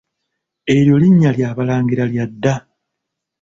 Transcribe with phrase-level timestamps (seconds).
[0.71, 2.55] Eryo linnya lya balangira lya dda.